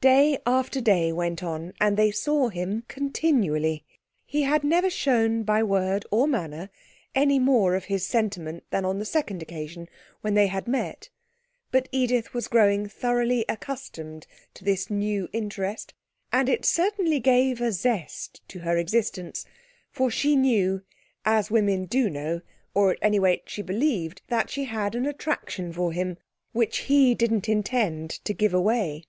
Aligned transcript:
Day 0.00 0.38
after 0.46 0.80
day 0.80 1.10
went 1.12 1.42
on, 1.42 1.72
and 1.80 1.96
they 1.96 2.12
saw 2.12 2.48
him 2.48 2.84
continually. 2.86 3.84
He 4.24 4.42
had 4.42 4.62
never 4.62 4.88
shown 4.88 5.42
by 5.42 5.64
word 5.64 6.06
or 6.12 6.28
manner 6.28 6.70
any 7.12 7.40
more 7.40 7.74
of 7.74 7.86
his 7.86 8.06
sentiment 8.06 8.62
than 8.70 8.84
on 8.84 9.00
the 9.00 9.04
second 9.04 9.42
occasion 9.42 9.88
when 10.20 10.34
they 10.34 10.46
had 10.46 10.68
met 10.68 11.10
but 11.72 11.88
Edith 11.90 12.32
was 12.32 12.46
growing 12.46 12.86
thoroughly 12.88 13.44
accustomed 13.48 14.28
to 14.54 14.62
this 14.62 14.90
new 14.90 15.28
interest, 15.32 15.92
and 16.32 16.48
it 16.48 16.64
certainly 16.64 17.18
gave 17.18 17.60
a 17.60 17.72
zest 17.72 18.42
to 18.46 18.60
her 18.60 18.76
existence, 18.76 19.44
for 19.90 20.08
she 20.08 20.36
knew, 20.36 20.82
as 21.24 21.50
women 21.50 21.86
do 21.86 22.08
know, 22.08 22.42
or 22.74 22.92
at 22.92 22.98
any 23.02 23.18
rate 23.18 23.42
she 23.46 23.60
believed, 23.60 24.22
that 24.28 24.50
she 24.50 24.66
had 24.66 24.94
an 24.94 25.04
attraction 25.04 25.72
for 25.72 25.90
him, 25.90 26.16
which 26.52 26.86
he 26.86 27.12
didn't 27.12 27.48
intend 27.48 28.08
to 28.10 28.32
give 28.32 28.54
away. 28.54 29.02